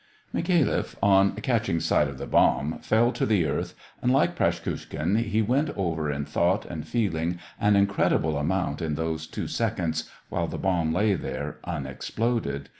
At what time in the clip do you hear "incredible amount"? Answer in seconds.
7.75-8.81